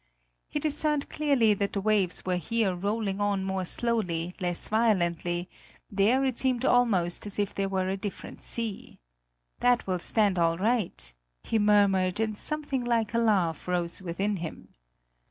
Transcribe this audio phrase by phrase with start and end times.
[0.49, 5.47] He discerned clearly that the waves were here rolling on more slowly, less violently;
[5.91, 8.97] there it seemed almost as if there were a different sea.
[9.59, 14.69] "That will stand all right!" he murmured, and something like a laugh rose within him.